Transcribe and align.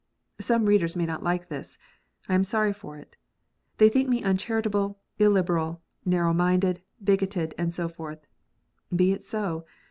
Some 0.39 0.65
readers 0.65 0.95
may 0.95 1.05
not 1.05 1.21
like 1.21 1.47
this. 1.47 1.77
I 2.27 2.33
am 2.33 2.43
sorry 2.43 2.73
for 2.73 2.97
it. 2.97 3.17
They 3.77 3.87
think 3.87 4.09
me 4.09 4.23
uncharitable, 4.23 4.97
illiberal, 5.19 5.83
narrow 6.05 6.33
minded, 6.33 6.81
bigoted, 7.03 7.53
and 7.55 7.71
so 7.71 7.87
forth. 7.87 8.25
Be 8.95 9.11
it 9.13 9.23
so. 9.23 9.63